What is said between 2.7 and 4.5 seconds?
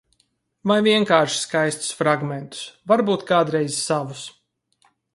Varbūt kādreiz savus.